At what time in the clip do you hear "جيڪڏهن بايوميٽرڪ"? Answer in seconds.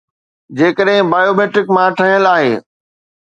0.59-1.67